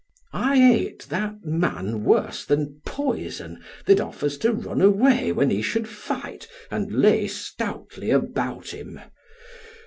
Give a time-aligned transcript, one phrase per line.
[0.33, 5.87] I hate that man worse than poison that offers to run away when he should
[5.87, 8.99] fight and lay stoutly about him.